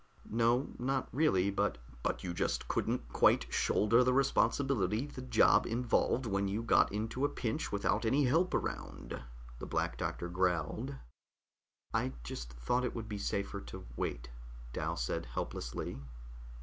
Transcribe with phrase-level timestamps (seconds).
[0.31, 6.25] "No, not really, but" "But you just couldn't quite shoulder the responsibility the job involved
[6.25, 9.21] when you got into a pinch without any help around,"
[9.59, 10.95] the Black Doctor growled.
[11.93, 14.31] "I just thought it would be safer to wait,"
[14.73, 15.99] Dal said helplessly.